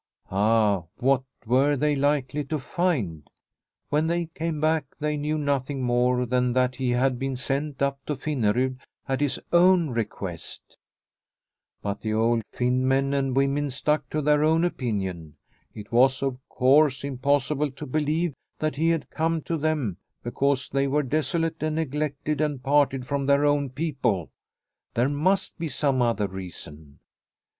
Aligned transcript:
Ah, 0.31 0.85
what 0.97 1.21
were 1.45 1.77
they 1.77 1.95
likely 1.95 2.43
to 2.45 2.57
find? 2.57 3.29
When 3.89 4.07
they 4.07 4.25
came 4.25 4.59
back, 4.59 4.85
they 4.99 5.15
knew 5.15 5.37
nothing 5.37 5.83
more 5.83 6.25
than 6.25 6.53
that 6.53 6.77
he 6.77 6.89
had 6.89 7.19
been 7.19 7.35
sent 7.35 7.83
up 7.83 8.03
to 8.07 8.15
Finnerud 8.15 8.79
at 9.07 9.21
his 9.21 9.39
own 9.53 9.91
request. 9.91 10.75
But 11.83 12.01
the 12.01 12.13
old 12.15 12.41
Finn 12.51 12.87
men 12.87 13.13
and 13.13 13.35
women 13.35 13.69
stuck 13.69 14.09
The 14.09 14.23
Pastor 14.23 14.31
from 14.31 14.39
Finland 14.39 14.73
151 14.79 15.03
to 15.03 15.05
their 15.05 15.13
own 15.13 15.33
opinion. 15.35 15.37
It 15.75 15.91
was, 15.91 16.23
of 16.23 16.39
course, 16.49 17.03
im 17.03 17.19
possible 17.19 17.69
to 17.69 17.85
believe 17.85 18.33
that 18.57 18.77
he 18.77 18.89
had 18.89 19.11
come 19.11 19.43
to 19.43 19.55
them 19.55 19.97
because 20.23 20.67
they 20.69 20.87
were 20.87 21.03
desolate 21.03 21.61
and 21.61 21.75
neglected 21.75 22.41
and 22.41 22.63
parted 22.63 23.05
from 23.05 23.27
their 23.27 23.45
own 23.45 23.69
people. 23.69 24.31
There 24.95 25.09
must 25.09 25.59
be 25.59 25.67
some 25.69 26.01
other 26.01 26.27
reason. 26.27 26.97